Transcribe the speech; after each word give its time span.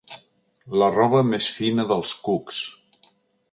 La 0.83 0.87
roba 0.95 1.21
més 1.33 1.51
fina 1.59 1.87
dels 1.93 2.17
cucs. 2.29 2.65